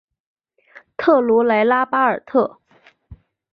[0.97, 2.57] 特鲁莱拉巴尔特。